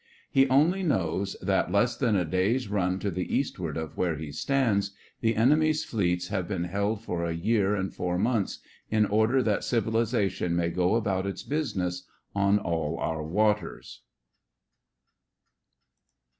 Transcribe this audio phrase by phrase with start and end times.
[0.31, 4.31] He only knows that less than a day's run to the eastward of where he
[4.31, 9.43] stands, the enemy's fleets have been held for a year and four months, in order
[9.43, 14.01] that civilization may go about its business on all our waters.